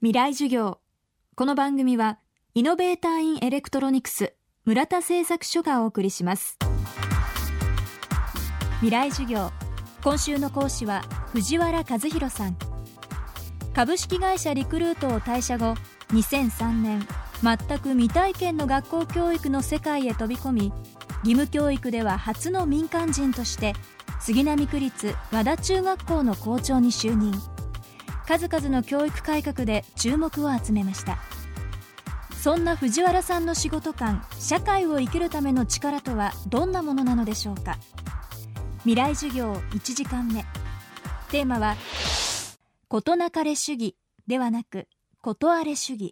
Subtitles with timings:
[0.00, 0.78] 未来授業。
[1.34, 2.20] この番組は
[2.54, 4.32] イノベーターインエレクトロニクス
[4.64, 6.56] 村田製作所がお送りします。
[8.76, 9.50] 未来授業。
[10.04, 12.56] 今週の講師は藤原和弘さん。
[13.74, 15.74] 株式会社リクルートを退社後
[16.10, 17.04] 2003年
[17.42, 20.72] 全く未体験の学校教育の世界へ飛び込み
[21.24, 23.72] 義務教育では初の民間人として
[24.20, 27.57] 杉並区立和田中学校の校長に就任。
[28.28, 31.16] 数々の教育改革で注目を集めました。
[32.36, 37.78] そんな藤原さんの仕事観社会を生きるための力とはどんなものなのでしょうか。
[38.80, 40.44] 未来授業1時間目。
[41.30, 41.74] テーマは
[42.88, 44.88] 事なかれ主義ではなく
[45.22, 46.10] ことあれ主義。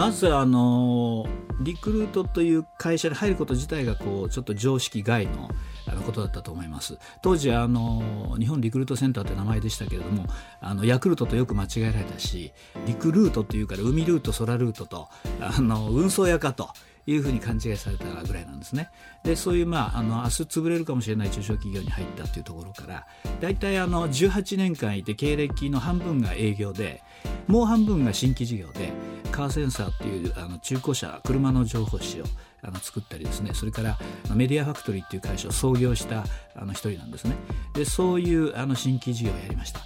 [0.00, 1.26] まずあの
[1.60, 5.50] リクルートという会社に入ること自体がこうちょっと常識外の
[5.86, 10.24] あのことだったと思います当時あの日本リクルートセンターという名前でしたけれども
[10.62, 12.50] あのヤクルトとよく間違えられたし
[12.86, 16.70] リクルートっていうから海ルート空ルートとあの運送屋かと
[17.06, 18.90] いうふうに勘違いされたぐらいなんですね。
[19.24, 23.06] でそういう、まあ、あの明日潰れるかもしれない中小企業に入ったというところから
[23.40, 27.02] 大体あの18年間いて経歴の半分が営業で
[27.50, 28.92] もう半分が新規事業で
[29.32, 32.24] カーセンサーっていうあの中古車車の情報誌を
[32.62, 33.54] あの作ったりですね。
[33.54, 33.98] それから
[34.34, 37.34] メディアファクトリーっていう会社を創業したあの一人なんですね。
[37.74, 39.80] でそういうあの新規事業をやりました。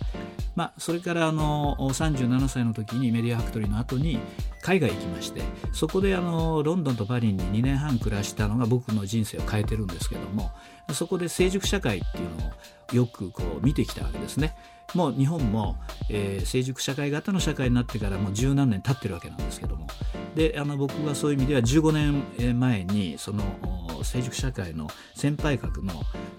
[0.55, 4.19] まあ、それからあの37歳の時にメディアファクトリーの後に
[4.63, 10.53] 海外行きましてそこであのロンドンとパリに2年半暮らしたのが僕の人生を変えてるんですけども
[10.93, 12.53] そこで成熟社会っていうのを
[12.93, 14.55] よくこう見てきたわけですね。
[14.93, 15.77] もう日本も、
[16.11, 19.87] えー、成熟社会型の社会になってからもう十何年経ってるわけなんですけども
[20.37, 23.43] であの僕はそういう意味では15年前にその
[24.03, 25.93] 成熟社会の先輩格の、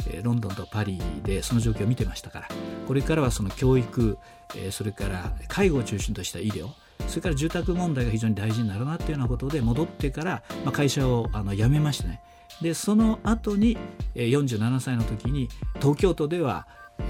[0.10, 2.48] えー、ロンドンとパリでその状況を見てましたから
[2.88, 4.18] これからはその教育、
[4.56, 6.70] えー、それから介護を中心とした医療
[7.08, 12.22] それから住宅問題が非常に大事になるなっていうようなことで戻ってから、まあ、会社をあの辞めましてね。
[12.62, 13.78] でその後に
[14.16, 15.50] 47歳の時に
[15.82, 16.68] 東京都では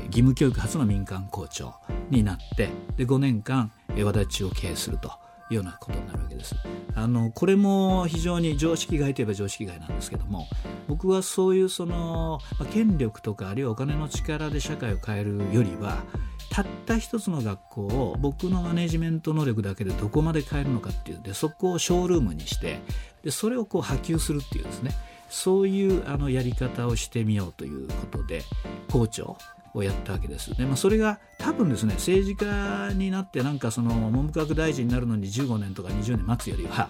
[0.07, 1.75] 義務教育初の民間校長
[2.09, 3.71] になってで5年間
[4.03, 5.24] 和田地を経営すると。
[5.49, 6.55] ようなことになるわけです。
[6.95, 10.47] あのこれも非常に常識外といえば常識外なんですけども
[10.87, 12.39] 僕はそういうその、
[12.71, 16.03] 権力とかあるいはお金の力で社会を変えるよりは
[16.49, 22.79] たった一つの学校を僕のマネジメント能力だけでどこまで変えるのかっていうでそこをショールームにして
[23.23, 24.91] でそれをこう波及するっていうですね
[25.29, 28.43] そういうあのやり方をしてみようということで
[28.89, 29.37] 校長
[29.75, 30.55] をやったわけです。
[30.57, 36.87] で、まあ、それが多分ですね政治家になってなんかその文部科学大臣になるのに15年とか20年待つよりは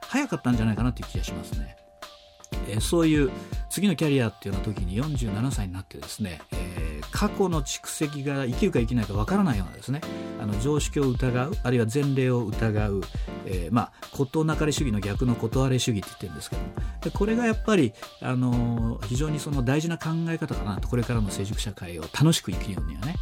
[0.00, 1.76] 早かったんじゃないかなという気がしますね。
[2.68, 3.30] えー、そういう
[3.68, 6.87] 次のキャリアっていうような時に47歳になってですね、えー、
[7.18, 10.00] 過去の蓄積が生きるか生きないかわからないようなですね
[10.40, 13.00] あの常識を疑うあるいは前例を疑う、
[13.44, 16.68] えー、まあ事なかれ主義の逆の断れ主義って言ってるんですけども。
[17.02, 23.16] でこれがやっぱり、あの非常にその大事な考え方かなとこれからの成熟社会を楽しく生きるにはね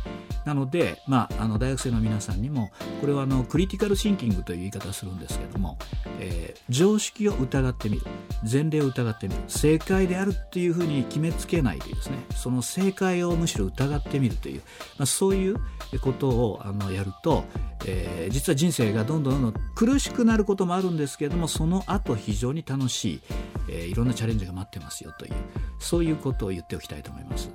[0.46, 2.70] なので、まあ、あの大学生の皆さんにも
[3.00, 5.76] これはあのクリティカルシンキングという言い方をするんですけども、
[6.20, 8.06] えー、常識を疑ってみる。
[8.50, 9.40] 前例を疑ってみる。
[9.48, 14.62] 正解であるっていうふうに決めつけないでですねその正解をむしろ疑ってみるという、
[14.98, 15.56] まあ、そういう
[16.00, 17.44] ことをあのやると、
[17.84, 23.20] えー、実は人生がどんどんどんどん苦しくなることもあるんですけれどもその後非常に楽しい、
[23.68, 25.32] えー、いろんなチャレンジが待ってますよという
[25.80, 27.50] そういうことを言っておきたいと思います。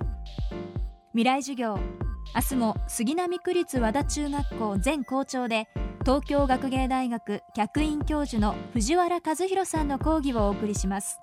[1.13, 2.10] 未来授業。
[2.33, 5.67] 明日も杉並区立和田中学校前校長で
[6.01, 11.19] 東京学芸大学客員教授の藤原和弘さんの講義をお送りします。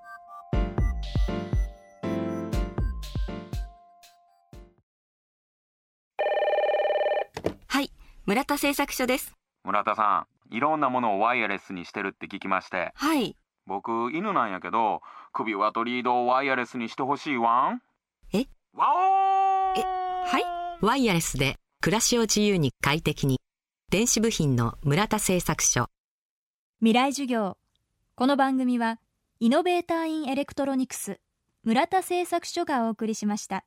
[7.67, 7.91] はい
[8.27, 9.35] 村田製作所です。
[9.65, 12.93] 村田さんいろんなものをワイヤレスにしてるって聞きまして。
[12.95, 13.35] はい。
[13.67, 15.01] 僕犬なんやけど
[15.33, 17.83] 首輪とリードをワイヤレスにしてほしいわん
[18.33, 18.47] え？
[18.75, 19.83] ワオーえ？
[19.83, 20.68] はい？
[20.81, 23.41] ワイヤレスで暮らしを自由に快適に。
[23.91, 25.87] 電子部品の村田製作所。
[26.79, 27.57] 未来授業。
[28.15, 29.01] この番組は
[29.41, 31.19] イノベーターインエレクトロニクス
[31.65, 33.65] 村田製作所がお送りしました。